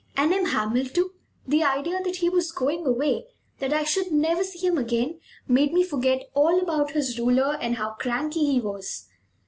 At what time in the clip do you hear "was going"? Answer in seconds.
2.27-2.87